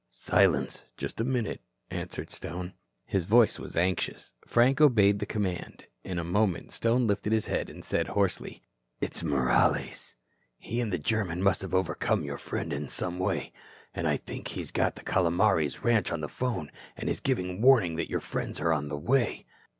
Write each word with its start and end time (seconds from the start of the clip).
"Silence. 0.09 0.85
Just 0.97 1.21
a 1.21 1.23
minute," 1.23 1.61
answered 1.91 2.31
Stone. 2.31 2.73
His 3.05 3.25
voice 3.25 3.59
was 3.59 3.77
anxious. 3.77 4.33
Frank 4.47 4.81
obeyed 4.81 5.19
the 5.19 5.27
command. 5.27 5.85
In 6.03 6.17
a 6.17 6.23
moment, 6.23 6.71
Stone 6.71 7.05
lifted 7.05 7.31
his 7.31 7.45
head 7.45 7.69
and 7.69 7.85
said 7.85 8.07
hoarsely: 8.07 8.63
"It's 8.99 9.21
Morales. 9.23 10.15
He 10.57 10.81
and 10.81 10.91
the 10.91 10.97
German 10.97 11.43
must 11.43 11.61
have 11.61 11.75
overcome 11.75 12.23
your 12.23 12.39
friend 12.39 12.73
in 12.73 12.89
some 12.89 13.19
way. 13.19 13.53
And 13.93 14.07
I 14.07 14.17
think 14.17 14.47
he's 14.47 14.71
got 14.71 14.95
the 14.95 15.03
Calomares 15.05 15.83
ranch 15.83 16.11
on 16.11 16.21
the 16.21 16.27
phone 16.27 16.71
and 16.97 17.07
is 17.07 17.19
giving 17.19 17.61
warning 17.61 17.95
that 17.97 18.09
your 18.09 18.21
friends 18.21 18.59
are 18.59 18.73
on 18.73 18.87
the 18.87 18.97
way." 18.97 19.45